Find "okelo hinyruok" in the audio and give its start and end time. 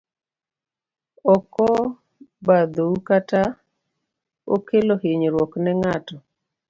4.55-5.51